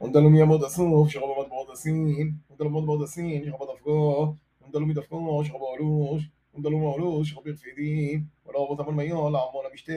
[0.00, 4.34] ונדלו מימוד אסוף שרבו עמד באורדסין, ונדלו מאוד באורדסין שרבו דפקו,
[4.64, 9.92] ונדלו מדפקו שרבו אולוש, ונדלו מאולוש שרבו רפידים, ולא רבו תמון מיון לעמון המשתה,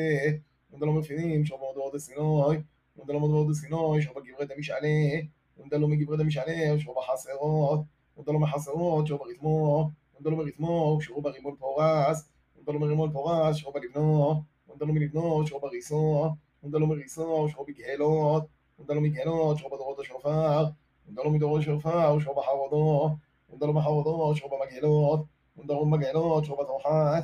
[0.72, 2.58] ונדלו מרפידים שרבו עמד באורדסינוי,
[2.98, 5.20] ונדלו מאוד באורדסינוי שרבו גברי דמשעלה,
[5.58, 7.80] ונדלו מגברי דמשעלה שרבו חסרות,
[8.18, 14.94] ונדלו מחסרות שרבו רתמו, ונדלו מרתמו שרבו רימון פורס, ונדלו מרימון פורס שרבו לבנו, ונדלו
[14.94, 16.30] מלבנו שרבו ריסו,
[16.64, 18.44] ונדלו מריסו שרבו גאלות
[18.80, 20.74] ودلهم يجعلوا شغب ضغط شرفاع
[21.10, 23.18] ودلهم يدور شرفاع وشغب حوضوه
[23.50, 25.26] ودلهم حوضوه شغب مجعلوه
[25.58, 27.24] ودلهم مجعلوه شغب توحاث.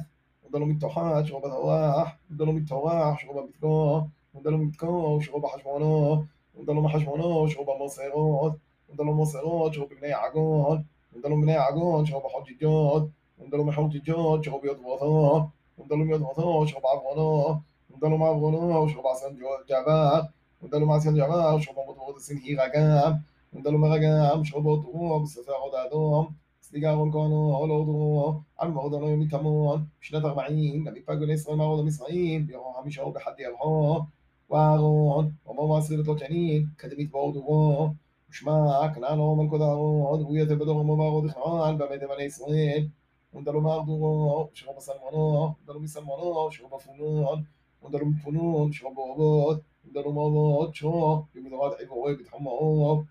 [0.50, 6.26] ودلهم التوحاث شغب تواح ودلهم التواح شغب بتكوه ودلهم بتكوه شغب حشمونوه
[6.56, 8.56] ودلهم حشمونوه شغب مصيروه
[8.90, 14.66] ودلهم مصيروه شغب بني عقون ودلهم بني عقون شغب حوج الجود ودلهم حوج الجود شغب
[14.66, 19.38] يضبطوه ودلهم يضبطوه شغب عفونوه ودلهم عفونوه شغب عسان
[19.70, 20.30] جبار
[20.63, 23.13] מעשן ג'בר, שרוב במוטברות הסנהי רגם,
[23.53, 26.27] ונדלו מרגם, שרוב באותרו, בספר עוד האדום,
[26.63, 31.81] סליגה אהרון כהנו, לא הודרו, על מאוד ענו מתמון, בשנת ארבעים, למתפג בני ישראל מערוד
[31.81, 34.01] המצרים, ביום חמישה בחדי ארחו,
[34.51, 37.89] ואהרון, ומו מעשרים לו שנים, כדמית באורדורו,
[38.31, 42.87] ושמע, כנענו מלכות אהרון, והוא יתה בדור עמו בארוד יכנען, באמת בני ישראל,
[43.35, 47.43] ונדלו מארדורו, שרו בסלמונו, ונדלו מסלמונו, שרו בפונון,
[47.83, 49.61] ונדלו מפונון, שרו באורות,
[49.96, 53.06] درماناتها يبدعات حيفوات بتحمات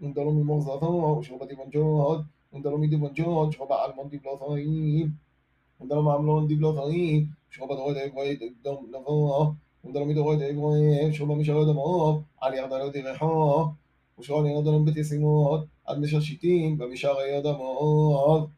[0.00, 0.82] ندرم المغزطات
[1.18, 5.16] وشعوبة ديبانجات ندرم ديبانجات شعوبة علمان ديبلاطاين
[5.80, 12.22] ندرم عملان ديبلاطاين شعوبة دوات حيفوات قدام نفاق ندرم دوات حيفوات شعوبة مش هذا ما.
[12.42, 13.74] علي عضلات غيحا
[14.18, 18.48] وشعر ينضرم بتسمات عدنا شاشتين بمشاغ يا دمار